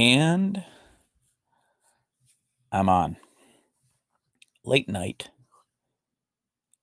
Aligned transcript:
And 0.00 0.64
I'm 2.72 2.88
on. 2.88 3.18
Late 4.64 4.88
night. 4.88 5.28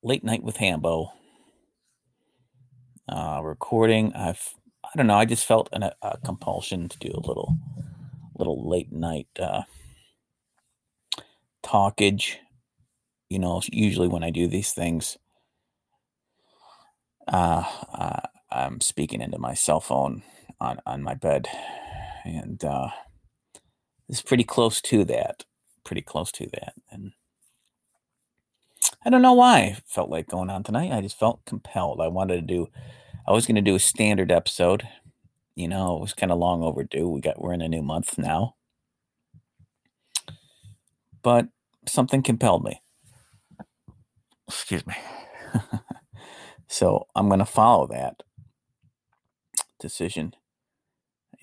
Late 0.03 0.23
night 0.23 0.43
with 0.43 0.57
Hambo. 0.57 1.11
Uh, 3.09 3.41
recording. 3.43 4.13
I've 4.13 4.53
I 4.85 4.89
don't 4.95 5.07
know. 5.07 5.15
I 5.15 5.25
just 5.25 5.47
felt 5.47 5.67
an, 5.73 5.89
a 6.03 6.17
compulsion 6.23 6.89
to 6.89 6.99
do 6.99 7.09
a 7.11 7.25
little 7.27 7.57
little 8.37 8.69
late 8.69 8.91
night 8.91 9.29
uh, 9.39 9.63
talkage. 11.63 12.35
You 13.31 13.39
know, 13.39 13.63
usually 13.71 14.09
when 14.09 14.23
I 14.23 14.29
do 14.29 14.47
these 14.47 14.73
things, 14.73 15.17
uh, 17.27 17.63
uh, 17.95 18.19
I'm 18.51 18.79
speaking 18.79 19.21
into 19.21 19.39
my 19.39 19.55
cell 19.55 19.79
phone 19.79 20.21
on 20.61 20.79
on 20.85 21.01
my 21.01 21.15
bed, 21.15 21.47
and 22.23 22.63
it's 24.09 24.21
pretty 24.21 24.43
close 24.43 24.81
to 24.81 25.03
that. 25.05 25.45
Pretty 25.83 26.01
close 26.01 26.31
to 26.33 26.47
that, 26.53 26.73
and 26.91 27.13
I 29.05 29.09
don't 29.09 29.21
know 29.21 29.33
why 29.33 29.59
I 29.59 29.77
felt 29.85 30.09
like 30.09 30.27
going 30.27 30.49
on 30.49 30.63
tonight. 30.63 30.91
I 30.91 31.01
just 31.01 31.17
felt 31.17 31.45
compelled. 31.45 32.01
I 32.01 32.07
wanted 32.07 32.35
to 32.35 32.41
do. 32.41 32.67
I 33.27 33.31
was 33.31 33.45
going 33.45 33.55
to 33.55 33.61
do 33.61 33.75
a 33.75 33.79
standard 33.79 34.31
episode. 34.31 34.87
You 35.55 35.67
know, 35.67 35.97
it 35.97 36.01
was 36.01 36.13
kind 36.13 36.31
of 36.31 36.37
long 36.37 36.61
overdue. 36.61 37.07
We 37.07 37.21
got 37.21 37.41
we're 37.41 37.53
in 37.53 37.61
a 37.61 37.69
new 37.69 37.81
month 37.81 38.17
now, 38.17 38.55
but 41.21 41.47
something 41.87 42.21
compelled 42.21 42.63
me. 42.63 42.81
Excuse 44.47 44.85
me. 44.85 44.95
so 46.67 47.07
I'm 47.15 47.27
going 47.27 47.39
to 47.39 47.45
follow 47.45 47.87
that 47.87 48.23
decision 49.79 50.33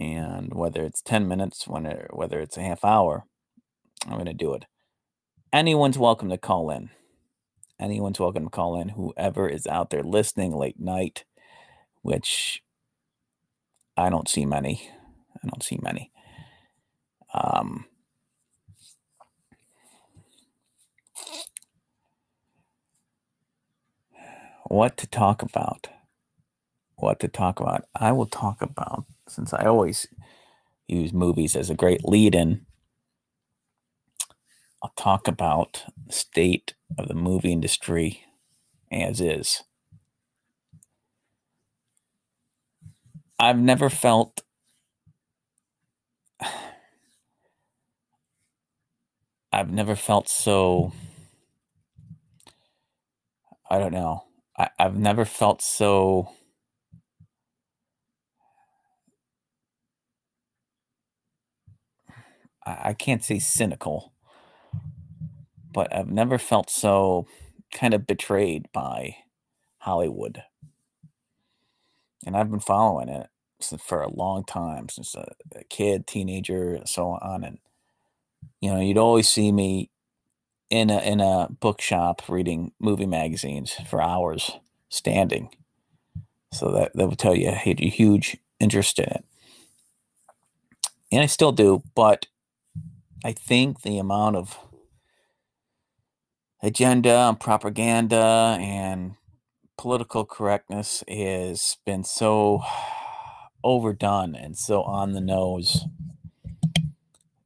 and 0.00 0.54
whether 0.54 0.84
it's 0.84 1.02
10 1.02 1.28
minutes 1.28 1.68
when 1.68 1.86
it, 1.86 2.08
whether 2.12 2.40
it's 2.40 2.56
a 2.58 2.62
half 2.62 2.84
hour 2.84 3.24
i'm 4.06 4.14
going 4.14 4.26
to 4.26 4.34
do 4.34 4.54
it. 4.54 4.66
Anyone's 5.52 5.98
welcome 5.98 6.30
to 6.30 6.38
call 6.38 6.70
in. 6.70 6.90
Anyone's 7.80 8.20
welcome 8.20 8.44
to 8.44 8.50
call 8.50 8.80
in 8.80 8.90
whoever 8.90 9.48
is 9.48 9.66
out 9.66 9.90
there 9.90 10.02
listening 10.04 10.52
late 10.56 10.80
night 10.80 11.24
which 12.02 12.62
i 13.96 14.10
don't 14.10 14.28
see 14.28 14.46
many. 14.46 14.90
I 15.44 15.48
don't 15.48 15.62
see 15.64 15.78
many. 15.82 16.12
Um 17.34 17.86
what 24.66 24.96
to 24.98 25.06
talk 25.08 25.42
about. 25.42 25.88
What 26.96 27.20
to 27.20 27.28
talk 27.28 27.60
about. 27.60 27.84
I 27.94 28.12
will 28.12 28.26
talk 28.26 28.62
about, 28.62 29.06
since 29.28 29.52
I 29.52 29.64
always 29.64 30.06
use 30.88 31.12
movies 31.12 31.56
as 31.56 31.70
a 31.70 31.74
great 31.74 32.04
lead 32.04 32.34
in, 32.34 32.66
I'll 34.82 34.92
talk 34.96 35.26
about 35.28 35.84
the 36.06 36.12
state 36.12 36.74
of 36.98 37.08
the 37.08 37.14
movie 37.14 37.52
industry 37.52 38.24
as 38.92 39.20
is. 39.20 39.62
I've 43.38 43.58
never 43.58 43.90
felt 43.90 44.42
I've 49.52 49.70
never 49.70 49.96
felt 49.96 50.28
so 50.28 50.92
I 53.70 53.78
don't 53.78 53.92
know. 53.92 54.24
I, 54.56 54.68
have 54.78 54.96
never 54.96 55.24
felt 55.24 55.62
so 55.62 56.28
I 62.66 62.94
can't 62.94 63.24
say 63.24 63.38
cynical, 63.38 64.12
but 65.72 65.94
I've 65.94 66.10
never 66.10 66.38
felt 66.38 66.70
so 66.70 67.26
kind 67.72 67.94
of 67.94 68.06
betrayed 68.06 68.66
by 68.72 69.16
Hollywood. 69.78 70.42
And 72.26 72.36
I've 72.36 72.50
been 72.50 72.60
following 72.60 73.08
it 73.08 73.28
for 73.80 74.02
a 74.02 74.12
long 74.12 74.44
time, 74.44 74.88
since 74.88 75.14
a, 75.14 75.32
a 75.54 75.64
kid, 75.64 76.06
teenager, 76.06 76.74
and 76.74 76.88
so 76.88 77.18
on. 77.20 77.44
And 77.44 77.58
you 78.60 78.72
know, 78.72 78.80
you'd 78.80 78.98
always 78.98 79.28
see 79.28 79.52
me 79.52 79.90
in 80.70 80.90
a 80.90 80.98
in 81.00 81.20
a 81.20 81.48
bookshop 81.60 82.22
reading 82.28 82.72
movie 82.80 83.06
magazines 83.06 83.74
for 83.88 84.02
hours, 84.02 84.52
standing. 84.88 85.50
So 86.52 86.70
that 86.72 86.92
that 86.94 87.08
would 87.08 87.18
tell 87.18 87.34
you 87.34 87.48
I 87.48 87.52
had 87.52 87.80
a 87.80 87.88
huge 87.88 88.36
interest 88.60 88.98
in 88.98 89.06
it, 89.06 89.24
and 91.12 91.22
I 91.22 91.26
still 91.26 91.52
do. 91.52 91.82
But 91.94 92.26
I 93.24 93.32
think 93.32 93.80
the 93.80 93.96
amount 93.96 94.36
of 94.36 94.58
agenda 96.62 97.10
and 97.10 97.40
propaganda 97.40 98.58
and 98.60 99.14
political 99.78 100.26
correctness 100.26 101.02
has 101.08 101.78
been 101.86 102.04
so 102.04 102.62
overdone 103.62 104.34
and 104.34 104.58
so 104.58 104.82
on 104.82 105.12
the 105.12 105.22
nose 105.22 105.86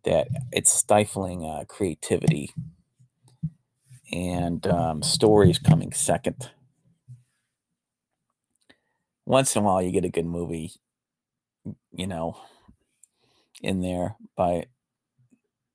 that 0.05 0.27
it's 0.51 0.73
stifling 0.73 1.45
uh, 1.45 1.65
creativity 1.69 2.51
and 4.13 4.67
um, 4.67 5.01
stories 5.01 5.61
coming 5.61 5.93
second. 5.93 6.51
Once 9.25 9.55
in 9.55 9.63
a 9.63 9.65
while, 9.65 9.81
you 9.81 9.93
get 9.93 10.05
a 10.05 10.11
good 10.11 10.27
movie, 10.27 10.73
you 11.93 12.07
know, 12.09 12.37
in 13.63 13.81
there 13.81 14.17
by 14.35 14.65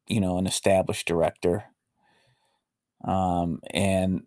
you 0.07 0.19
know, 0.19 0.37
an 0.37 0.47
established 0.47 1.07
director. 1.07 1.65
Um, 3.05 3.59
and 3.71 4.23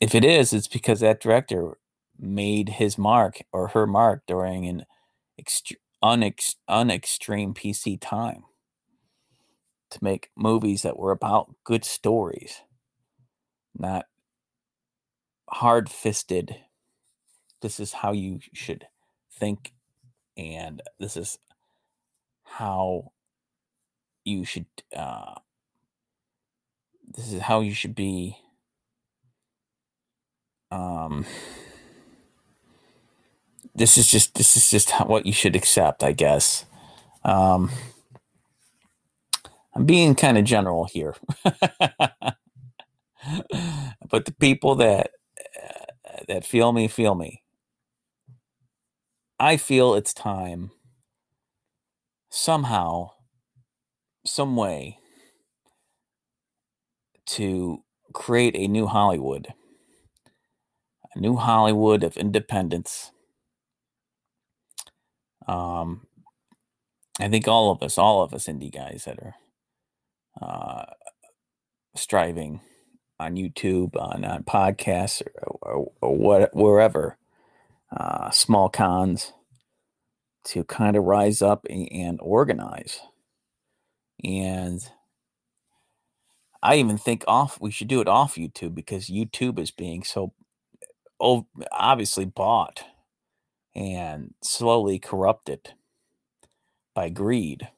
if 0.00 0.14
it 0.14 0.24
is, 0.24 0.52
it's 0.52 0.68
because 0.68 1.00
that 1.00 1.20
director 1.20 1.78
made 2.18 2.68
his 2.70 2.98
mark 2.98 3.42
or 3.52 3.68
her 3.68 3.86
mark 3.86 4.22
during 4.26 4.66
an 4.66 4.84
ext- 5.40 5.76
unex- 6.02 6.56
unextreme 6.68 7.54
PC 7.54 7.98
time 8.00 8.44
to 9.90 9.98
make 10.02 10.30
movies 10.36 10.82
that 10.82 10.98
were 10.98 11.12
about 11.12 11.54
good 11.64 11.84
stories, 11.84 12.62
not 13.76 14.06
hard 15.48 15.88
fisted. 15.88 16.56
This 17.62 17.80
is 17.80 17.92
how 17.92 18.12
you 18.12 18.40
should 18.52 18.86
think, 19.32 19.72
and 20.36 20.82
this 20.98 21.16
is 21.16 21.38
how 22.44 23.12
you 24.28 24.44
should 24.46 24.66
uh, 24.96 25.36
this 27.16 27.32
is 27.32 27.42
how 27.42 27.60
you 27.60 27.74
should 27.74 27.94
be 27.94 28.36
um 30.70 31.26
this 33.74 33.98
is 33.98 34.10
just 34.10 34.34
this 34.34 34.56
is 34.56 34.70
just 34.70 34.90
what 35.06 35.26
you 35.26 35.32
should 35.32 35.56
accept 35.56 36.04
i 36.04 36.12
guess. 36.12 36.64
Um 37.24 37.70
i'm 39.74 39.86
being 39.86 40.14
kind 40.14 40.38
of 40.38 40.44
general 40.44 40.86
here. 40.86 41.14
But 44.10 44.24
the 44.26 44.32
people 44.32 44.74
that 44.76 45.10
uh, 46.08 46.20
that 46.28 46.44
feel 46.44 46.72
me 46.72 46.88
feel 46.88 47.14
me. 47.14 47.42
I 49.40 49.56
feel 49.56 49.94
it's 49.94 50.14
time 50.14 50.70
somehow 52.30 53.12
some 54.28 54.56
way 54.56 54.98
to 57.26 57.82
create 58.12 58.56
a 58.56 58.68
new 58.68 58.86
Hollywood, 58.86 59.48
a 61.14 61.18
new 61.18 61.36
Hollywood 61.36 62.02
of 62.02 62.16
independence. 62.16 63.12
Um, 65.46 66.06
I 67.20 67.28
think 67.28 67.48
all 67.48 67.70
of 67.70 67.82
us, 67.82 67.98
all 67.98 68.22
of 68.22 68.32
us 68.32 68.46
indie 68.46 68.72
guys 68.72 69.04
that 69.04 69.18
are 69.18 69.34
uh, 70.40 70.84
striving 71.96 72.60
on 73.18 73.34
YouTube, 73.34 73.96
on, 73.96 74.24
on 74.24 74.44
podcasts, 74.44 75.22
or, 75.42 75.58
or, 75.62 75.92
or 76.00 76.16
what, 76.16 76.54
wherever, 76.54 77.18
uh, 77.94 78.30
small 78.30 78.68
cons, 78.68 79.32
to 80.44 80.64
kind 80.64 80.96
of 80.96 81.04
rise 81.04 81.42
up 81.42 81.66
and, 81.68 81.88
and 81.90 82.18
organize 82.22 83.00
and 84.24 84.80
I 86.62 86.76
even 86.76 86.98
think 86.98 87.24
off 87.28 87.60
we 87.60 87.70
should 87.70 87.88
do 87.88 88.00
it 88.00 88.08
off 88.08 88.34
YouTube 88.36 88.74
because 88.74 89.06
YouTube 89.08 89.58
is 89.58 89.70
being 89.70 90.02
so 90.02 90.32
obviously 91.72 92.24
bought 92.24 92.84
and 93.74 94.34
slowly 94.42 94.98
corrupted 94.98 95.74
by 96.94 97.08
greed. 97.08 97.68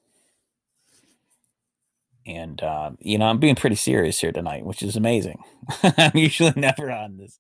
And 2.26 2.62
uh, 2.62 2.92
you 3.00 3.18
know, 3.18 3.26
I'm 3.26 3.38
being 3.38 3.54
pretty 3.54 3.76
serious 3.76 4.20
here 4.20 4.32
tonight, 4.32 4.64
which 4.64 4.82
is 4.82 4.96
amazing. 4.96 5.42
I'm 5.82 6.16
usually 6.16 6.52
never 6.56 6.90
on 6.90 7.16
this. 7.16 7.38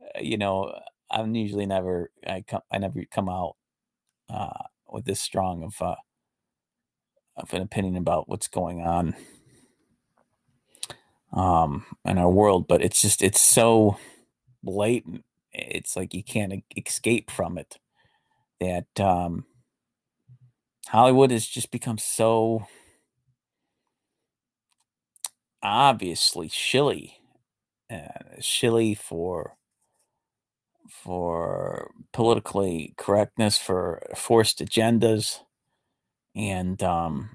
Uh, 0.00 0.20
you 0.20 0.38
know, 0.38 0.72
I'm 1.10 1.34
usually 1.34 1.66
never. 1.66 2.10
I 2.26 2.42
come. 2.46 2.60
I 2.70 2.78
never 2.78 3.02
come 3.12 3.28
out 3.28 3.56
uh, 4.28 4.64
with 4.88 5.06
this 5.06 5.20
strong 5.20 5.64
of 5.64 5.74
uh, 5.80 5.96
of 7.36 7.52
an 7.54 7.62
opinion 7.62 7.96
about 7.96 8.28
what's 8.28 8.48
going 8.48 8.80
on 8.80 9.14
um, 11.32 11.84
in 12.04 12.18
our 12.18 12.30
world, 12.30 12.68
but 12.68 12.82
it's 12.82 13.00
just 13.00 13.22
it's 13.22 13.40
so 13.40 13.96
blatant. 14.62 15.24
It's 15.52 15.96
like 15.96 16.14
you 16.14 16.22
can't 16.22 16.64
escape 16.76 17.30
from 17.30 17.58
it. 17.58 17.78
That 18.60 19.00
um, 19.00 19.44
Hollywood 20.88 21.30
has 21.30 21.46
just 21.46 21.70
become 21.70 21.98
so 21.98 22.66
obviously 25.62 26.48
shilly, 26.48 27.18
uh, 27.90 28.38
shilly 28.40 28.94
for 28.94 29.56
for 30.88 31.90
politically 32.12 32.94
correctness, 32.96 33.58
for 33.58 34.02
forced 34.14 34.58
agendas, 34.58 35.40
and 36.34 36.82
um, 36.82 37.30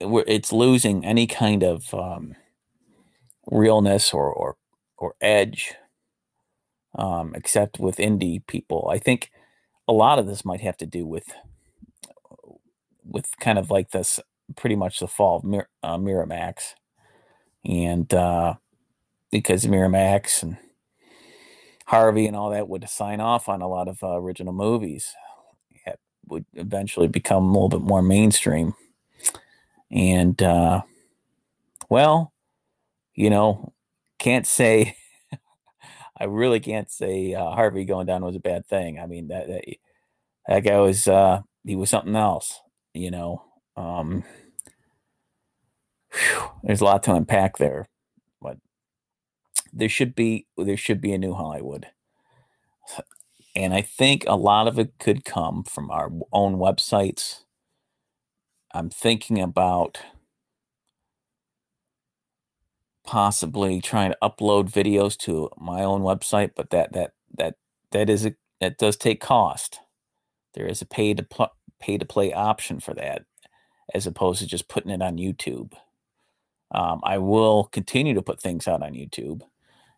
it's 0.00 0.52
losing 0.52 1.04
any 1.04 1.26
kind 1.26 1.62
of 1.62 1.92
um, 1.94 2.34
realness 3.50 4.12
or 4.12 4.32
or 4.32 4.56
or 4.98 5.14
edge, 5.20 5.74
um, 6.96 7.32
except 7.34 7.78
with 7.78 7.96
indie 7.96 8.46
people. 8.46 8.88
I 8.92 8.98
think 8.98 9.30
a 9.88 9.92
lot 9.92 10.18
of 10.18 10.26
this 10.26 10.44
might 10.44 10.60
have 10.60 10.76
to 10.78 10.86
do 10.86 11.06
with 11.06 11.32
with 13.04 13.26
kind 13.40 13.58
of 13.58 13.70
like 13.70 13.90
this, 13.90 14.20
pretty 14.56 14.76
much 14.76 15.00
the 15.00 15.08
fall 15.08 15.38
of 15.38 15.44
Mir- 15.44 15.68
uh, 15.82 15.96
Miramax, 15.96 16.74
and 17.64 18.12
uh, 18.14 18.54
because 19.30 19.66
Miramax 19.66 20.42
and 20.42 20.56
Harvey 21.86 22.26
and 22.26 22.36
all 22.36 22.50
that 22.50 22.68
would 22.68 22.88
sign 22.88 23.20
off 23.20 23.48
on 23.48 23.62
a 23.62 23.68
lot 23.68 23.88
of 23.88 24.02
uh, 24.02 24.16
original 24.20 24.52
movies, 24.52 25.14
would 26.30 26.44
eventually 26.54 27.08
become 27.08 27.44
a 27.44 27.52
little 27.52 27.68
bit 27.68 27.82
more 27.82 28.02
mainstream, 28.02 28.74
and 29.90 30.40
uh, 30.42 30.82
well, 31.88 32.32
you 33.14 33.30
know, 33.30 33.72
can't 34.18 34.46
say. 34.46 34.96
I 36.18 36.24
really 36.24 36.60
can't 36.60 36.90
say 36.90 37.34
uh, 37.34 37.50
Harvey 37.50 37.84
going 37.86 38.06
down 38.06 38.22
was 38.24 38.36
a 38.36 38.40
bad 38.40 38.66
thing. 38.66 38.98
I 38.98 39.06
mean 39.06 39.28
that 39.28 39.48
that, 39.48 39.64
that 40.46 40.60
guy 40.60 40.78
was 40.78 41.08
uh, 41.08 41.42
he 41.64 41.76
was 41.76 41.90
something 41.90 42.16
else. 42.16 42.60
You 42.92 43.10
know, 43.10 43.44
um, 43.76 44.24
whew, 46.12 46.50
there's 46.62 46.80
a 46.80 46.84
lot 46.84 47.02
to 47.04 47.14
unpack 47.14 47.58
there, 47.58 47.88
but 48.42 48.58
there 49.72 49.88
should 49.88 50.14
be 50.14 50.46
there 50.56 50.76
should 50.76 51.00
be 51.00 51.12
a 51.12 51.18
new 51.18 51.34
Hollywood, 51.34 51.86
and 53.60 53.74
I 53.74 53.82
think 53.82 54.24
a 54.26 54.36
lot 54.36 54.66
of 54.66 54.78
it 54.78 54.94
could 54.98 55.24
come 55.24 55.64
from 55.64 55.90
our 55.90 56.10
own 56.32 56.56
websites. 56.56 57.44
I'm 58.72 58.88
thinking 58.88 59.38
about 59.38 59.98
possibly 63.04 63.82
trying 63.82 64.12
to 64.12 64.18
upload 64.22 64.70
videos 64.70 65.14
to 65.18 65.50
my 65.58 65.82
own 65.82 66.00
website, 66.00 66.52
but 66.56 66.70
that 66.70 66.94
that 66.94 67.12
that 67.36 67.56
that 67.92 68.08
is 68.08 68.24
a 68.24 68.34
that 68.60 68.78
does 68.78 68.96
take 68.96 69.20
cost. 69.20 69.80
There 70.54 70.66
is 70.66 70.80
a 70.80 70.86
pay 70.86 71.12
to 71.12 71.22
pl- 71.22 71.54
pay 71.80 71.98
to 71.98 72.06
play 72.06 72.32
option 72.32 72.80
for 72.80 72.94
that, 72.94 73.24
as 73.92 74.06
opposed 74.06 74.40
to 74.40 74.46
just 74.46 74.68
putting 74.68 74.90
it 74.90 75.02
on 75.02 75.18
YouTube. 75.18 75.74
Um, 76.70 77.00
I 77.02 77.18
will 77.18 77.64
continue 77.64 78.14
to 78.14 78.22
put 78.22 78.40
things 78.40 78.66
out 78.66 78.82
on 78.82 78.94
YouTube. 78.94 79.42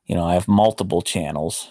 You 0.07 0.17
know, 0.17 0.25
I 0.25 0.35
have 0.35 0.49
multiple 0.49 1.03
channels 1.03 1.71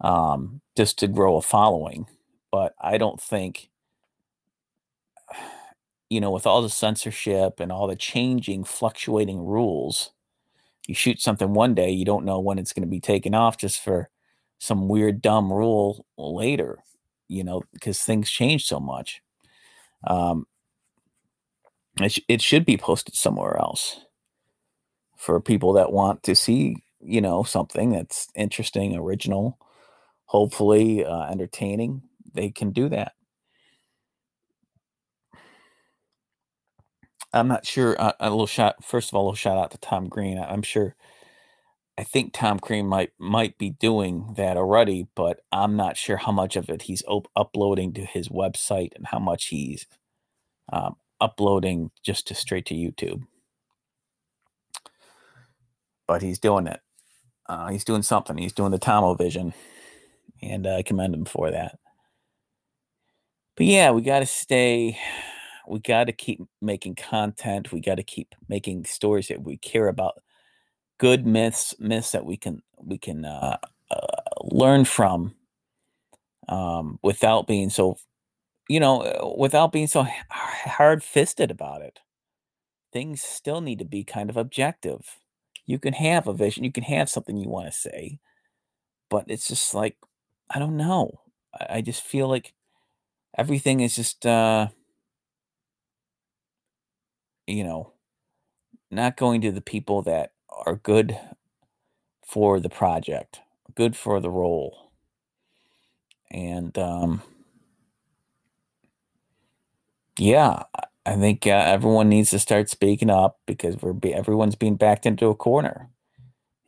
um, 0.00 0.60
just 0.78 0.96
to 1.00 1.08
grow 1.08 1.36
a 1.36 1.42
following, 1.42 2.06
but 2.52 2.72
I 2.80 2.98
don't 2.98 3.20
think, 3.20 3.68
you 6.08 6.20
know, 6.20 6.30
with 6.30 6.46
all 6.46 6.62
the 6.62 6.70
censorship 6.70 7.58
and 7.58 7.72
all 7.72 7.88
the 7.88 7.96
changing, 7.96 8.62
fluctuating 8.62 9.44
rules, 9.44 10.12
you 10.86 10.94
shoot 10.94 11.20
something 11.20 11.52
one 11.52 11.74
day, 11.74 11.90
you 11.90 12.04
don't 12.04 12.24
know 12.24 12.38
when 12.38 12.60
it's 12.60 12.72
going 12.72 12.84
to 12.84 12.88
be 12.88 13.00
taken 13.00 13.34
off 13.34 13.58
just 13.58 13.82
for 13.82 14.08
some 14.60 14.86
weird 14.86 15.20
dumb 15.20 15.52
rule 15.52 16.06
later, 16.16 16.78
you 17.26 17.42
know, 17.42 17.64
because 17.72 18.00
things 18.02 18.30
change 18.30 18.64
so 18.64 18.78
much. 18.78 19.20
Um, 20.06 20.46
it, 22.00 22.12
sh- 22.12 22.20
it 22.28 22.40
should 22.40 22.64
be 22.64 22.76
posted 22.76 23.16
somewhere 23.16 23.58
else 23.58 24.02
for 25.16 25.40
people 25.40 25.72
that 25.72 25.90
want 25.90 26.22
to 26.22 26.36
see, 26.36 26.76
you 27.00 27.20
know, 27.20 27.42
something 27.42 27.90
that's 27.90 28.28
interesting, 28.36 28.94
original, 28.94 29.58
hopefully 30.28 31.04
uh, 31.04 31.24
entertaining. 31.30 32.02
They 32.34 32.50
can 32.50 32.72
do 32.72 32.90
that. 32.90 33.14
I'm 37.32 37.48
not 37.48 37.66
sure. 37.66 38.00
Uh, 38.00 38.12
a 38.20 38.30
little 38.30 38.46
shot. 38.48 38.84
First 38.84 39.10
of 39.10 39.16
all, 39.16 39.24
a 39.24 39.26
little 39.26 39.36
shout 39.36 39.58
out 39.58 39.72
to 39.72 39.78
Tom 39.78 40.08
Green. 40.08 40.38
I'm 40.38 40.62
sure. 40.62 40.96
I 41.98 42.04
think 42.04 42.32
Tom 42.32 42.58
Green 42.58 42.86
might 42.86 43.12
might 43.18 43.58
be 43.58 43.70
doing 43.70 44.34
that 44.36 44.56
already, 44.56 45.08
but 45.14 45.40
I'm 45.52 45.76
not 45.76 45.96
sure 45.96 46.18
how 46.18 46.32
much 46.32 46.56
of 46.56 46.70
it 46.70 46.82
he's 46.82 47.02
op- 47.08 47.30
uploading 47.36 47.92
to 47.94 48.02
his 48.04 48.28
website 48.28 48.94
and 48.96 49.06
how 49.08 49.18
much 49.20 49.46
he's 49.46 49.86
um, 50.72 50.96
uploading 51.20 51.90
just 52.04 52.28
to 52.28 52.34
straight 52.34 52.66
to 52.66 52.74
YouTube. 52.74 53.24
But 56.08 56.22
he's 56.22 56.38
doing 56.38 56.66
it. 56.68 56.80
Uh, 57.48 57.68
he's 57.68 57.84
doing 57.84 58.02
something. 58.02 58.38
He's 58.38 58.52
doing 58.54 58.72
the 58.72 58.78
Tomo 58.78 59.14
Vision, 59.14 59.54
and 60.42 60.66
I 60.66 60.82
commend 60.82 61.14
him 61.14 61.24
for 61.24 61.50
that. 61.50 61.78
But 63.56 63.66
yeah, 63.66 63.90
we 63.90 64.02
got 64.02 64.20
to 64.20 64.26
stay 64.26 64.98
we 65.68 65.80
got 65.80 66.04
to 66.04 66.12
keep 66.12 66.40
making 66.62 66.94
content. 66.94 67.72
We 67.72 67.80
got 67.80 67.96
to 67.96 68.02
keep 68.02 68.34
making 68.48 68.86
stories 68.86 69.28
that 69.28 69.42
we 69.42 69.58
care 69.58 69.88
about. 69.88 70.22
Good 70.98 71.26
myths, 71.26 71.74
myths 71.78 72.12
that 72.12 72.24
we 72.24 72.36
can 72.36 72.62
we 72.76 72.98
can 72.98 73.24
uh, 73.24 73.58
uh, 73.90 74.06
learn 74.42 74.84
from, 74.84 75.34
um, 76.48 76.98
without 77.02 77.46
being 77.46 77.70
so, 77.70 77.98
you 78.68 78.80
know, 78.80 79.02
uh, 79.02 79.34
without 79.36 79.72
being 79.72 79.86
so 79.86 80.06
hard 80.30 81.04
fisted 81.04 81.50
about 81.50 81.82
it. 81.82 82.00
Things 82.92 83.20
still 83.22 83.60
need 83.60 83.78
to 83.78 83.84
be 83.84 84.02
kind 84.02 84.30
of 84.30 84.36
objective. 84.36 85.18
You 85.66 85.78
can 85.78 85.92
have 85.92 86.26
a 86.26 86.32
vision. 86.32 86.64
You 86.64 86.72
can 86.72 86.84
have 86.84 87.10
something 87.10 87.36
you 87.36 87.50
want 87.50 87.66
to 87.66 87.72
say, 87.72 88.18
but 89.10 89.26
it's 89.28 89.46
just 89.46 89.74
like 89.74 89.96
I 90.50 90.58
don't 90.58 90.76
know. 90.76 91.20
I, 91.68 91.80
just 91.82 92.02
feel 92.02 92.28
like 92.28 92.54
everything 93.36 93.80
is 93.80 93.96
just. 93.96 94.26
Uh, 94.26 94.68
you 97.46 97.64
know, 97.64 97.92
not 98.90 99.16
going 99.16 99.40
to 99.42 99.52
the 99.52 99.60
people 99.60 100.02
that 100.02 100.32
are 100.50 100.76
good 100.76 101.18
for 102.26 102.60
the 102.60 102.68
project, 102.68 103.40
good 103.74 103.96
for 103.96 104.20
the 104.20 104.30
role. 104.30 104.92
And 106.30 106.76
um, 106.78 107.22
yeah, 110.18 110.64
I 111.06 111.16
think 111.16 111.46
uh, 111.46 111.50
everyone 111.50 112.08
needs 112.08 112.30
to 112.30 112.38
start 112.38 112.68
speaking 112.68 113.10
up 113.10 113.38
because 113.46 113.76
we're 113.80 113.92
be- 113.92 114.14
everyone's 114.14 114.56
being 114.56 114.76
backed 114.76 115.06
into 115.06 115.28
a 115.28 115.34
corner 115.34 115.90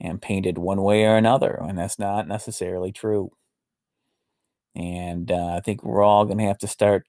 and 0.00 0.22
painted 0.22 0.58
one 0.58 0.82
way 0.82 1.04
or 1.04 1.16
another, 1.16 1.58
and 1.68 1.78
that's 1.78 1.98
not 1.98 2.28
necessarily 2.28 2.92
true. 2.92 3.32
And 4.74 5.30
uh, 5.30 5.54
I 5.56 5.60
think 5.60 5.82
we're 5.82 6.02
all 6.02 6.24
going 6.24 6.38
to 6.38 6.44
have 6.44 6.58
to 6.58 6.68
start 6.68 7.06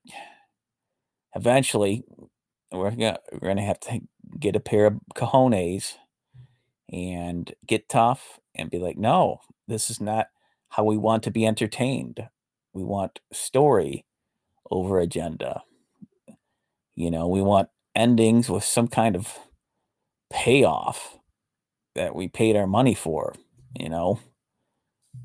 eventually. 1.35 2.03
We're 2.71 2.91
gonna, 2.91 3.19
we're 3.31 3.39
going 3.39 3.57
to 3.57 3.63
have 3.63 3.79
to 3.81 4.01
get 4.39 4.55
a 4.55 4.59
pair 4.61 4.85
of 4.85 4.99
cojones 5.15 5.93
and 6.91 7.53
get 7.65 7.89
tough 7.89 8.39
and 8.55 8.69
be 8.69 8.79
like, 8.79 8.97
no, 8.97 9.39
this 9.67 9.89
is 9.89 10.01
not 10.01 10.27
how 10.69 10.83
we 10.83 10.97
want 10.97 11.23
to 11.23 11.31
be 11.31 11.45
entertained. 11.45 12.27
We 12.73 12.83
want 12.83 13.19
story 13.31 14.05
over 14.69 14.99
agenda. 14.99 15.63
You 16.95 17.11
know, 17.11 17.27
we 17.27 17.41
want 17.41 17.69
endings 17.95 18.49
with 18.49 18.63
some 18.63 18.87
kind 18.87 19.15
of 19.15 19.37
payoff 20.31 21.17
that 21.95 22.15
we 22.15 22.27
paid 22.27 22.55
our 22.55 22.67
money 22.67 22.93
for, 22.93 23.35
you 23.77 23.89
know. 23.89 24.19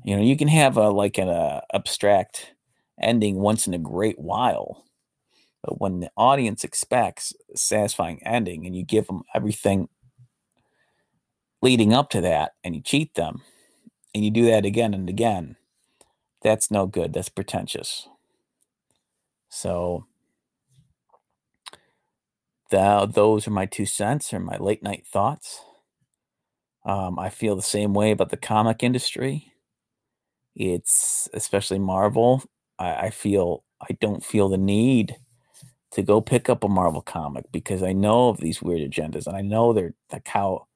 You 0.03 0.15
know, 0.15 0.21
you 0.21 0.37
can 0.37 0.47
have 0.47 0.77
a 0.77 0.89
like 0.89 1.17
an 1.17 1.29
uh, 1.29 1.61
abstract 1.73 2.53
ending 3.01 3.37
once 3.37 3.67
in 3.67 3.73
a 3.73 3.79
great 3.79 4.19
while. 4.19 4.85
But 5.63 5.81
when 5.81 5.99
the 5.99 6.11
audience 6.15 6.63
expects 6.63 7.33
a 7.53 7.57
satisfying 7.57 8.21
ending 8.25 8.65
and 8.65 8.75
you 8.75 8.85
give 8.85 9.07
them 9.07 9.23
everything 9.33 9.89
leading 11.61 11.93
up 11.93 12.09
to 12.11 12.21
that 12.21 12.53
and 12.63 12.75
you 12.75 12.81
cheat 12.81 13.15
them 13.15 13.41
and 14.13 14.23
you 14.23 14.31
do 14.31 14.45
that 14.45 14.65
again 14.65 14.93
and 14.93 15.09
again, 15.09 15.57
that's 16.41 16.71
no 16.71 16.85
good. 16.85 17.13
That's 17.13 17.29
pretentious. 17.29 18.07
So 19.49 20.05
that, 22.71 23.13
those 23.13 23.47
are 23.47 23.51
my 23.51 23.65
two 23.65 23.85
cents 23.85 24.33
or 24.33 24.39
my 24.39 24.57
late 24.57 24.83
night 24.83 25.05
thoughts. 25.05 25.61
Um, 26.85 27.19
I 27.19 27.29
feel 27.29 27.55
the 27.55 27.61
same 27.61 27.93
way 27.93 28.11
about 28.11 28.29
the 28.29 28.37
comic 28.37 28.81
industry. 28.83 29.51
It's 30.57 31.29
especially 31.35 31.79
Marvel. 31.79 32.43
I, 32.79 33.07
I 33.07 33.11
feel 33.11 33.65
I 33.81 33.95
don't 34.01 34.25
feel 34.25 34.49
the 34.49 34.57
need 34.59 35.17
to 35.91 36.03
go 36.03 36.21
pick 36.21 36.49
up 36.49 36.63
a 36.63 36.69
Marvel 36.69 37.01
comic 37.01 37.45
because 37.51 37.83
I 37.83 37.93
know 37.93 38.29
of 38.29 38.39
these 38.39 38.61
weird 38.61 38.89
agendas 38.91 39.27
and 39.27 39.37
I 39.37 39.41
know 39.41 39.73
they're 39.73 39.93
like 40.11 40.27
how 40.27 40.67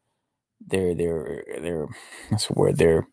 they're 0.66 0.96
they're 0.96 1.44
they're 1.62 1.88
that's 2.32 2.48
where 2.48 2.74
they're 2.74 3.08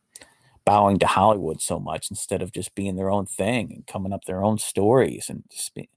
bowing 0.67 0.99
to 1.01 1.07
Hollywood 1.09 1.63
so 1.63 1.81
much 1.81 2.09
instead 2.11 2.43
of 2.43 2.53
just 2.53 2.75
being 2.75 2.97
their 2.97 3.11
own 3.11 3.27
thing 3.27 3.73
and 3.75 3.87
coming 3.87 4.13
up 4.13 4.25
their 4.27 4.45
own 4.45 4.59
stories 4.59 5.27
and 5.31 5.45
just 5.51 5.75
be, 5.75 5.89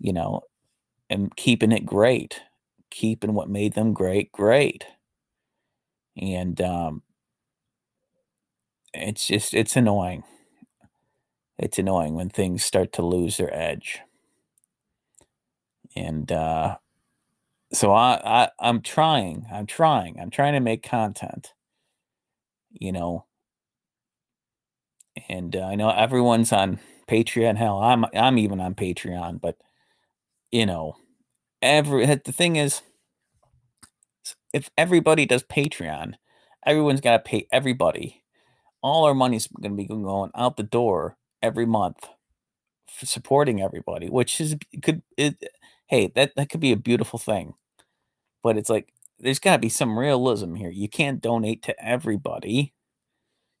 you 0.00 0.12
know, 0.12 0.42
and 1.10 1.34
keeping 1.36 1.72
it 1.72 1.86
great, 1.86 2.40
keeping 2.90 3.34
what 3.34 3.50
made 3.50 3.74
them 3.74 3.94
great 3.94 4.32
great. 4.32 4.86
And 6.16 6.60
um 6.60 7.02
it's 8.96 9.26
just 9.26 9.54
it's 9.54 9.76
annoying. 9.76 10.24
It's 11.58 11.78
annoying 11.78 12.14
when 12.14 12.30
things 12.30 12.64
start 12.64 12.92
to 12.94 13.02
lose 13.06 13.36
their 13.38 13.54
edge. 13.54 14.00
And 15.96 16.30
uh 16.32 16.78
so 17.72 17.92
I, 17.92 18.20
I 18.24 18.50
I'm 18.60 18.82
trying. 18.82 19.46
I'm 19.52 19.66
trying. 19.66 20.18
I'm 20.20 20.30
trying 20.30 20.54
to 20.54 20.60
make 20.60 20.82
content. 20.82 21.54
You 22.72 22.92
know, 22.92 23.26
and 25.28 25.56
uh, 25.56 25.66
I 25.66 25.74
know 25.76 25.90
everyone's 25.90 26.52
on 26.52 26.80
Patreon. 27.08 27.56
Hell, 27.56 27.78
I'm 27.80 28.06
I'm 28.14 28.38
even 28.38 28.60
on 28.60 28.74
Patreon, 28.74 29.40
but 29.40 29.56
you 30.52 30.66
know, 30.66 30.96
every 31.62 32.06
the 32.06 32.32
thing 32.32 32.56
is, 32.56 32.82
if 34.52 34.70
everybody 34.78 35.26
does 35.26 35.44
Patreon, 35.44 36.14
everyone's 36.66 37.00
got 37.02 37.12
to 37.12 37.30
pay 37.30 37.48
everybody. 37.52 38.22
All 38.82 39.04
our 39.04 39.14
money's 39.14 39.46
going 39.48 39.72
to 39.72 39.76
be 39.76 39.86
going 39.86 40.30
out 40.34 40.56
the 40.56 40.62
door 40.62 41.16
every 41.42 41.66
month 41.66 42.08
for 42.90 43.06
supporting 43.06 43.60
everybody, 43.60 44.08
which 44.08 44.40
is 44.40 44.56
could 44.82 45.02
it, 45.16 45.42
hey 45.86 46.10
that 46.14 46.34
that 46.36 46.48
could 46.50 46.60
be 46.60 46.72
a 46.72 46.76
beautiful 46.76 47.18
thing, 47.18 47.54
but 48.42 48.56
it's 48.56 48.70
like 48.70 48.92
there's 49.18 49.38
got 49.38 49.52
to 49.56 49.58
be 49.58 49.68
some 49.68 49.98
realism 49.98 50.54
here. 50.54 50.70
You 50.70 50.88
can't 50.88 51.22
donate 51.22 51.62
to 51.64 51.84
everybody. 51.84 52.74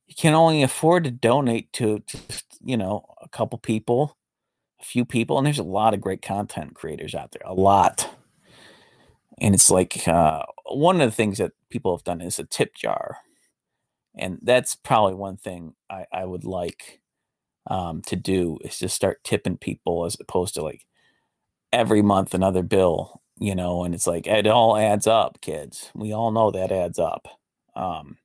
You 0.06 0.14
can 0.14 0.34
only 0.34 0.62
afford 0.62 1.04
to 1.04 1.10
donate 1.10 1.72
to 1.74 2.02
just 2.06 2.44
you 2.64 2.76
know 2.76 3.04
a 3.22 3.28
couple 3.28 3.58
people 3.58 4.16
a 4.80 4.84
few 4.84 5.04
people 5.04 5.38
and 5.38 5.46
there's 5.46 5.58
a 5.58 5.62
lot 5.62 5.94
of 5.94 6.00
great 6.00 6.22
content 6.22 6.74
creators 6.74 7.14
out 7.14 7.32
there 7.32 7.42
a 7.44 7.54
lot. 7.54 8.10
And 9.38 9.54
it's 9.54 9.70
like 9.70 10.06
uh, 10.08 10.44
one 10.66 11.00
of 11.00 11.10
the 11.10 11.14
things 11.14 11.38
that 11.38 11.52
people 11.70 11.94
have 11.96 12.04
done 12.04 12.20
is 12.20 12.38
a 12.38 12.44
tip 12.44 12.74
jar 12.74 13.18
and 14.16 14.38
that's 14.42 14.76
probably 14.76 15.14
one 15.14 15.36
thing 15.36 15.74
i, 15.90 16.06
I 16.12 16.24
would 16.24 16.44
like 16.44 17.00
um, 17.68 18.02
to 18.08 18.16
do 18.16 18.58
is 18.64 18.78
just 18.78 18.96
start 18.96 19.24
tipping 19.24 19.58
people 19.58 20.04
as 20.06 20.16
opposed 20.20 20.54
to 20.54 20.62
like 20.62 20.86
every 21.72 22.02
month 22.02 22.34
another 22.34 22.62
bill 22.62 23.22
you 23.38 23.54
know 23.54 23.84
and 23.84 23.94
it's 23.94 24.06
like 24.06 24.26
it 24.26 24.46
all 24.46 24.76
adds 24.76 25.06
up 25.06 25.40
kids 25.42 25.90
we 25.94 26.12
all 26.12 26.32
know 26.32 26.50
that 26.50 26.72
adds 26.72 26.98
up 26.98 27.28
um, 27.76 28.18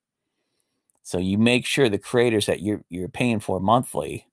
so 1.02 1.18
you 1.18 1.38
make 1.38 1.66
sure 1.66 1.88
the 1.88 1.98
creators 1.98 2.46
that 2.46 2.62
you're 2.62 2.84
you're 2.90 3.08
paying 3.08 3.40
for 3.40 3.60
monthly 3.60 4.26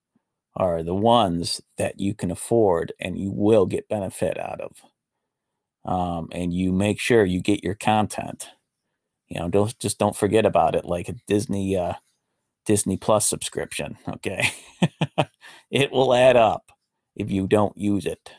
are 0.55 0.83
the 0.83 0.95
ones 0.95 1.61
that 1.79 1.99
you 1.99 2.15
can 2.15 2.31
afford 2.31 2.93
and 3.01 3.17
you 3.19 3.31
will 3.31 3.67
get 3.67 3.89
benefit 3.89 4.39
out 4.39 4.61
of. 4.61 4.83
Um, 5.85 6.29
and 6.33 6.53
you 6.53 6.71
make 6.73 6.99
sure 6.99 7.25
you 7.25 7.41
get 7.41 7.63
your 7.63 7.75
content. 7.75 8.49
You 9.29 9.39
know, 9.39 9.49
don't 9.49 9.77
just 9.79 9.99
don't 9.99 10.15
forget 10.15 10.45
about 10.45 10.75
it 10.75 10.85
like 10.85 11.09
a 11.09 11.15
Disney 11.27 11.77
uh, 11.77 11.93
Disney 12.65 12.97
Plus 12.97 13.27
subscription. 13.27 13.97
Okay, 14.07 14.49
it 15.71 15.91
will 15.91 16.13
add 16.13 16.37
up 16.37 16.71
if 17.15 17.31
you 17.31 17.47
don't 17.47 17.77
use 17.77 18.05
it, 18.05 18.31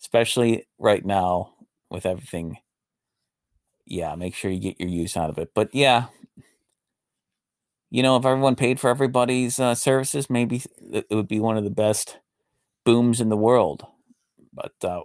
especially 0.00 0.66
right 0.78 1.04
now 1.04 1.52
with 1.90 2.06
everything. 2.06 2.58
Yeah, 3.86 4.14
make 4.16 4.34
sure 4.34 4.50
you 4.50 4.60
get 4.60 4.78
your 4.80 4.88
use 4.88 5.16
out 5.16 5.30
of 5.30 5.38
it. 5.38 5.50
But 5.54 5.74
yeah, 5.74 6.06
you 7.90 8.02
know, 8.02 8.16
if 8.16 8.24
everyone 8.26 8.54
paid 8.56 8.78
for 8.78 8.90
everybody's 8.90 9.58
uh, 9.58 9.74
services, 9.74 10.28
maybe 10.28 10.62
it 10.92 11.06
would 11.10 11.28
be 11.28 11.40
one 11.40 11.56
of 11.56 11.64
the 11.64 11.70
best 11.70 12.18
booms 12.84 13.20
in 13.20 13.28
the 13.28 13.36
world. 13.36 13.86
But 14.52 14.74
uh, 14.82 15.02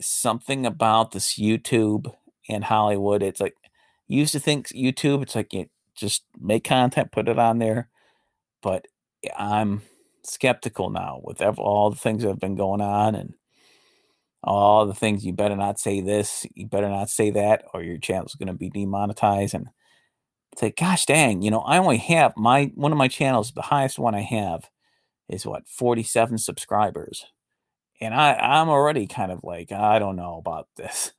something 0.00 0.66
about 0.66 1.12
this 1.12 1.38
YouTube 1.38 2.12
and 2.48 2.64
Hollywood, 2.64 3.22
it's 3.22 3.40
like 3.40 3.54
used 4.06 4.32
to 4.32 4.40
think 4.40 4.68
YouTube, 4.68 5.22
it's 5.22 5.34
like 5.34 5.52
you 5.52 5.66
just 5.94 6.24
make 6.40 6.64
content, 6.64 7.12
put 7.12 7.28
it 7.28 7.38
on 7.38 7.58
there. 7.58 7.88
But 8.62 8.86
I'm 9.36 9.82
skeptical 10.22 10.90
now 10.90 11.20
with 11.22 11.42
all 11.42 11.90
the 11.90 11.96
things 11.96 12.22
that 12.22 12.28
have 12.28 12.40
been 12.40 12.56
going 12.56 12.80
on 12.80 13.14
and 13.14 13.34
all 14.42 14.86
the 14.86 14.94
things 14.94 15.24
you 15.24 15.32
better 15.32 15.56
not 15.56 15.78
say 15.78 16.00
this, 16.00 16.46
you 16.54 16.66
better 16.66 16.88
not 16.88 17.10
say 17.10 17.30
that, 17.30 17.64
or 17.74 17.82
your 17.82 17.98
channel's 17.98 18.34
going 18.34 18.48
to 18.48 18.54
be 18.54 18.70
demonetized. 18.70 19.54
And 19.54 19.68
say, 20.56 20.70
gosh 20.70 21.06
dang, 21.06 21.42
you 21.42 21.50
know, 21.50 21.60
I 21.60 21.78
only 21.78 21.98
have 21.98 22.32
my 22.36 22.72
one 22.74 22.92
of 22.92 22.98
my 22.98 23.08
channels, 23.08 23.52
the 23.52 23.62
highest 23.62 23.98
one 23.98 24.14
I 24.14 24.22
have 24.22 24.68
is 25.28 25.46
what 25.46 25.68
47 25.68 26.38
subscribers. 26.38 27.26
And 28.00 28.14
I, 28.14 28.34
I'm 28.34 28.68
already 28.68 29.06
kind 29.06 29.32
of 29.32 29.40
like, 29.42 29.72
I 29.72 29.98
don't 29.98 30.16
know 30.16 30.38
about 30.38 30.68
this. 30.76 31.12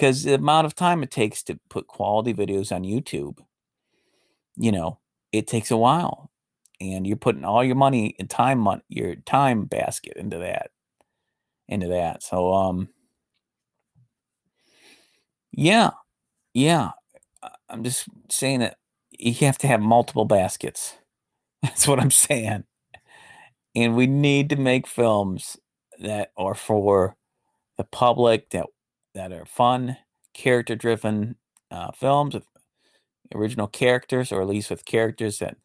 Because 0.00 0.22
the 0.22 0.32
amount 0.32 0.64
of 0.64 0.74
time 0.74 1.02
it 1.02 1.10
takes 1.10 1.42
to 1.42 1.60
put 1.68 1.86
quality 1.86 2.32
videos 2.32 2.74
on 2.74 2.84
YouTube, 2.84 3.36
you 4.56 4.72
know, 4.72 4.98
it 5.30 5.46
takes 5.46 5.70
a 5.70 5.76
while. 5.76 6.30
And 6.80 7.06
you're 7.06 7.18
putting 7.18 7.44
all 7.44 7.62
your 7.62 7.76
money 7.76 8.16
and 8.18 8.30
time 8.30 8.66
your 8.88 9.16
time 9.16 9.66
basket 9.66 10.14
into 10.16 10.38
that. 10.38 10.70
Into 11.68 11.88
that. 11.88 12.22
So 12.22 12.54
um 12.54 12.88
yeah. 15.52 15.90
Yeah. 16.54 16.92
I'm 17.68 17.84
just 17.84 18.08
saying 18.30 18.60
that 18.60 18.78
you 19.10 19.34
have 19.46 19.58
to 19.58 19.66
have 19.66 19.82
multiple 19.82 20.24
baskets. 20.24 20.96
That's 21.62 21.86
what 21.86 22.00
I'm 22.00 22.10
saying. 22.10 22.64
And 23.74 23.96
we 23.96 24.06
need 24.06 24.48
to 24.48 24.56
make 24.56 24.86
films 24.86 25.58
that 25.98 26.32
are 26.38 26.54
for 26.54 27.16
the 27.76 27.84
public 27.84 28.48
that 28.50 28.64
that 29.14 29.32
are 29.32 29.44
fun, 29.44 29.96
character 30.34 30.76
driven 30.76 31.36
uh, 31.70 31.92
films 31.92 32.34
with 32.34 32.46
original 33.34 33.66
characters, 33.66 34.32
or 34.32 34.42
at 34.42 34.48
least 34.48 34.70
with 34.70 34.84
characters 34.84 35.38
that 35.38 35.56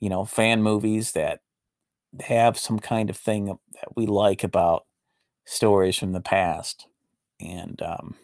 you 0.00 0.08
know, 0.08 0.24
fan 0.24 0.62
movies 0.62 1.12
that 1.12 1.40
have 2.20 2.58
some 2.58 2.78
kind 2.78 3.10
of 3.10 3.16
thing 3.16 3.46
that 3.46 3.96
we 3.96 4.06
like 4.06 4.42
about 4.42 4.86
stories 5.44 5.96
from 5.96 6.12
the 6.12 6.20
past. 6.20 6.86
And 7.40 7.80
um, 7.82 8.16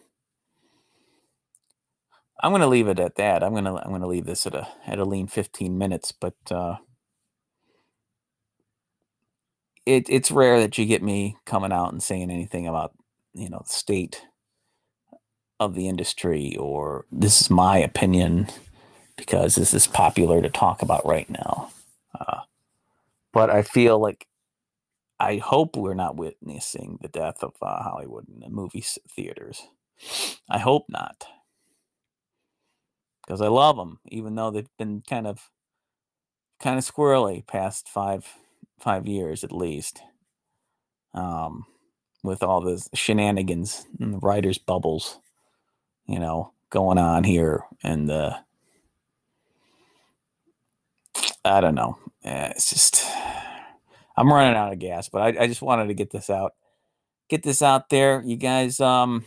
I'm 2.41 2.51
going 2.51 2.61
to 2.61 2.67
leave 2.67 2.87
it 2.87 2.99
at 2.99 3.15
that. 3.15 3.43
I'm 3.43 3.53
going 3.53 3.65
to 3.65 3.75
I'm 3.75 3.89
going 3.89 4.01
to 4.01 4.07
leave 4.07 4.25
this 4.25 4.45
at 4.47 4.55
a 4.55 4.67
at 4.85 4.99
a 4.99 5.05
lean 5.05 5.27
15 5.27 5.77
minutes, 5.77 6.11
but 6.11 6.35
uh, 6.51 6.77
it 9.85 10.07
it's 10.09 10.31
rare 10.31 10.59
that 10.59 10.77
you 10.77 10.85
get 10.85 11.03
me 11.03 11.37
coming 11.45 11.71
out 11.71 11.91
and 11.91 12.03
saying 12.03 12.29
anything 12.31 12.67
about 12.67 12.93
you 13.33 13.49
know 13.49 13.61
state 13.65 14.23
of 15.59 15.75
the 15.75 15.87
industry 15.87 16.55
or 16.57 17.05
this 17.11 17.41
is 17.41 17.49
my 17.49 17.77
opinion 17.77 18.47
because 19.15 19.55
this 19.55 19.73
is 19.73 19.87
popular 19.87 20.41
to 20.41 20.49
talk 20.49 20.81
about 20.81 21.05
right 21.05 21.29
now. 21.29 21.71
Uh, 22.17 22.41
but 23.33 23.49
I 23.49 23.63
feel 23.63 23.99
like 23.99 24.27
I 25.19 25.37
hope 25.37 25.75
we're 25.75 25.95
not 25.95 26.15
witnessing 26.15 26.99
the 27.01 27.07
death 27.07 27.43
of 27.43 27.53
uh, 27.61 27.81
Hollywood 27.81 28.27
in 28.29 28.39
the 28.39 28.49
movie 28.49 28.85
theaters. 29.09 29.67
I 30.49 30.59
hope 30.59 30.85
not 30.89 31.25
because 33.25 33.41
I 33.41 33.47
love 33.47 33.75
them, 33.75 33.99
even 34.07 34.35
though 34.35 34.51
they've 34.51 34.69
been 34.77 35.01
kind 35.07 35.27
of 35.27 35.49
kind 36.61 36.77
of 36.77 36.85
squirrely 36.85 37.45
past 37.45 37.89
five 37.89 38.27
five 38.79 39.07
years 39.07 39.43
at 39.43 39.51
least. 39.51 40.01
Um, 41.13 41.65
with 42.23 42.43
all 42.43 42.61
the 42.61 42.85
shenanigans 42.93 43.85
and 43.99 44.13
the 44.13 44.19
writers' 44.19 44.57
bubbles, 44.57 45.19
you 46.07 46.19
know, 46.19 46.53
going 46.69 46.97
on 46.97 47.23
here, 47.23 47.63
and 47.83 48.09
the 48.09 48.37
I 51.45 51.61
don't 51.61 51.75
know. 51.75 51.97
It's 52.23 52.69
just 52.69 53.05
I'm 54.15 54.31
running 54.31 54.55
out 54.55 54.73
of 54.73 54.79
gas, 54.79 55.09
but 55.09 55.21
I, 55.21 55.43
I 55.43 55.47
just 55.47 55.61
wanted 55.61 55.87
to 55.87 55.93
get 55.93 56.11
this 56.11 56.29
out, 56.29 56.53
get 57.29 57.43
this 57.43 57.61
out 57.61 57.89
there. 57.89 58.21
You 58.25 58.35
guys, 58.35 58.79
um, 58.79 59.25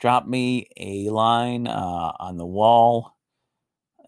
drop 0.00 0.26
me 0.26 0.68
a 0.76 1.10
line 1.10 1.66
uh, 1.66 2.12
on 2.18 2.38
the 2.38 2.46
wall. 2.46 3.14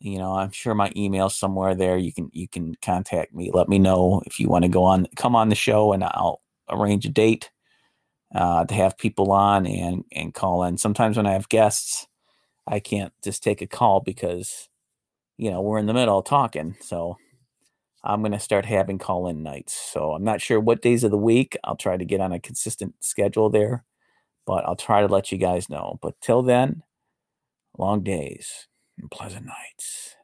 You 0.01 0.19
know, 0.19 0.35
I'm 0.35 0.51
sure 0.51 0.75
my 0.75 0.91
email 0.97 1.29
somewhere 1.29 1.75
there. 1.75 1.99
You 1.99 2.13
can 2.13 2.31
you 2.33 2.49
can 2.49 2.75
contact 2.77 3.35
me. 3.35 3.51
Let 3.53 3.69
me 3.69 3.79
know 3.79 4.23
if 4.27 4.41
you 4.41 4.49
want 4.49 4.65
to 4.65 4.71
go 4.71 4.85
on, 4.85 5.07
come 5.17 5.37
on 5.37 5.51
the 5.51 5.55
show, 5.55 5.93
and 5.93 6.03
I'll 6.03 6.41
arrange 6.71 7.05
a 7.05 7.11
date 7.11 7.51
uh, 8.35 8.65
to 8.67 8.75
have 8.75 8.99
people 8.99 9.33
on 9.33 9.67
and 9.67 10.05
and 10.13 10.35
call 10.35 10.65
in. 10.65 10.79
Sometimes 10.79 11.17
when 11.17 11.27
I 11.27 11.33
have 11.33 11.49
guests, 11.49 12.07
I 12.67 12.81
can't 12.81 13.13
just 13.25 13.43
take 13.43 13.63
a 13.63 13.67
call 13.67 14.01
because 14.01 14.69
you 15.39 15.51
know 15.51 15.61
we're 15.63 15.79
in 15.79 15.87
the 15.87 15.95
middle 15.95 16.23
talking. 16.23 16.77
So 16.81 17.17
I'm 18.05 18.23
gonna 18.23 18.41
start 18.41 18.65
having 18.67 18.99
call-in 18.99 19.43
nights, 19.43 19.75
so 19.75 20.13
I'm 20.13 20.25
not 20.25 20.41
sure 20.41 20.61
what 20.61 20.83
days 20.83 21.05
of 21.05 21.11
the 21.11 21.19
week. 21.19 21.57
I'll 21.65 21.77
try 21.77 21.97
to 21.97 22.05
get 22.05 22.21
on 22.21 22.33
a 22.33 22.41
consistent 22.41 22.95
schedule 23.01 23.51
there, 23.51 23.85
but 24.47 24.65
I'll 24.67 24.77
try 24.77 25.03
to 25.03 25.09
let 25.09 25.33
you 25.33 25.39
guys 25.39 25.69
know. 25.71 25.99
But 26.03 26.21
till 26.23 26.43
then, 26.43 26.83
long 27.79 28.03
days 28.03 28.69
and 28.99 29.11
pleasant 29.11 29.47
nights. 29.47 30.17